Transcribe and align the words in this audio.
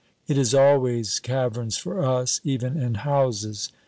It 0.27 0.35
is 0.35 0.55
always 0.55 1.19
caverns 1.19 1.77
for 1.77 2.03
us, 2.03 2.41
even 2.43 2.75
in 2.75 2.95
houses! 2.95 3.69